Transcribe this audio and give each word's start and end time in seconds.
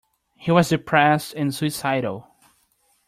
He 0.33 0.49
was 0.49 0.69
depressed 0.69 1.35
and 1.35 1.53
suicidal. 1.53 2.27